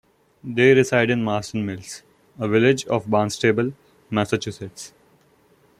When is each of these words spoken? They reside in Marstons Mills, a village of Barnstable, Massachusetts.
They 0.43 0.73
reside 0.73 1.11
in 1.11 1.23
Marstons 1.23 1.63
Mills, 1.63 2.01
a 2.39 2.47
village 2.47 2.85
of 2.87 3.07
Barnstable, 3.07 3.73
Massachusetts. 4.09 4.93